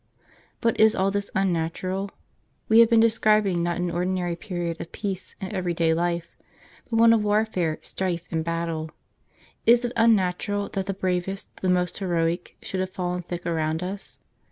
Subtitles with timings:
[0.61, 2.09] But is all this unnatural?
[2.67, 6.35] We have been describing not an ordinary period of peace and every day life,
[6.89, 8.89] but one of warfare, strife, and battle.
[9.67, 14.17] Is it unnatural that the bravest, the most heroic, should have fallen thick around us